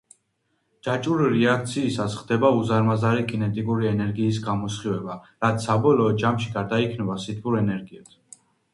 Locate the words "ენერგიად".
7.65-8.15